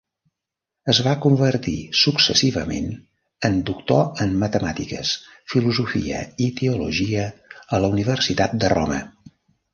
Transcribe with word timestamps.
Es 0.91 0.99
va 1.07 1.11
convertir 1.25 1.73
successivament 1.99 2.87
en 3.49 3.59
doctor 3.71 4.23
en 4.25 4.33
matemàtiques, 4.45 5.13
filosofia 5.55 6.25
i 6.49 6.51
teologia 6.63 7.29
a 7.79 7.83
la 7.87 7.93
Universitat 7.99 8.59
de 8.65 8.75
Roma. 8.77 9.01